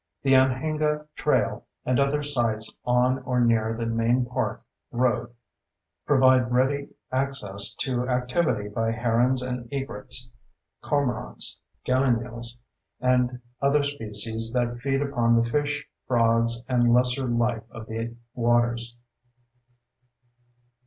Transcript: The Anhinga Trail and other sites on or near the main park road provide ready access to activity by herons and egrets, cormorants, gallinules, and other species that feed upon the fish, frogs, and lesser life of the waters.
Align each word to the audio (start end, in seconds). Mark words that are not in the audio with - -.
The 0.23 0.31
Anhinga 0.33 1.05
Trail 1.15 1.67
and 1.85 1.99
other 1.99 2.23
sites 2.23 2.75
on 2.85 3.19
or 3.19 3.39
near 3.39 3.77
the 3.77 3.85
main 3.85 4.25
park 4.25 4.63
road 4.91 5.31
provide 6.07 6.51
ready 6.51 6.89
access 7.11 7.75
to 7.81 8.07
activity 8.09 8.67
by 8.67 8.93
herons 8.93 9.43
and 9.43 9.71
egrets, 9.71 10.31
cormorants, 10.81 11.59
gallinules, 11.85 12.57
and 12.99 13.39
other 13.61 13.83
species 13.83 14.51
that 14.53 14.79
feed 14.79 15.03
upon 15.03 15.35
the 15.39 15.47
fish, 15.47 15.85
frogs, 16.07 16.63
and 16.67 16.91
lesser 16.95 17.27
life 17.27 17.65
of 17.69 17.85
the 17.85 18.15
waters. 18.33 18.97